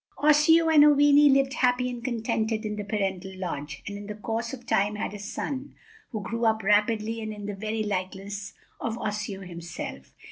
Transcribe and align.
Osseo 0.17 0.67
and 0.67 0.83
Oweenee 0.83 1.29
lived 1.29 1.53
happy 1.53 1.87
and 1.87 2.03
contented 2.03 2.65
in 2.65 2.75
the 2.75 2.83
parental 2.83 3.33
lodge, 3.37 3.83
and 3.85 3.95
in 3.99 4.07
the 4.07 4.15
course 4.15 4.51
of 4.51 4.65
time 4.65 4.95
had 4.95 5.13
a 5.13 5.19
son, 5.19 5.75
who 6.11 6.23
grew 6.23 6.43
up 6.43 6.63
rapidly 6.63 7.21
and 7.21 7.31
in 7.31 7.45
the 7.45 7.53
very 7.53 7.83
likeness 7.83 8.53
of 8.79 8.97
Osseo 8.97 9.41
himself. 9.41 10.15